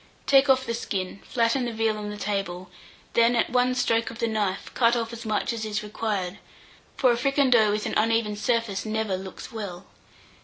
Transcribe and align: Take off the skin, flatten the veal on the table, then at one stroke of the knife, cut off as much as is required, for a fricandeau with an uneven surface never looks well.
Take 0.25 0.49
off 0.49 0.65
the 0.65 0.73
skin, 0.73 1.19
flatten 1.25 1.65
the 1.65 1.71
veal 1.71 1.95
on 1.95 2.09
the 2.09 2.17
table, 2.17 2.71
then 3.13 3.35
at 3.35 3.51
one 3.51 3.75
stroke 3.75 4.09
of 4.09 4.17
the 4.17 4.27
knife, 4.27 4.71
cut 4.73 4.95
off 4.95 5.13
as 5.13 5.27
much 5.27 5.53
as 5.53 5.63
is 5.63 5.83
required, 5.83 6.39
for 6.97 7.11
a 7.11 7.15
fricandeau 7.15 7.69
with 7.69 7.85
an 7.85 7.93
uneven 7.95 8.35
surface 8.35 8.83
never 8.83 9.15
looks 9.15 9.51
well. 9.51 9.85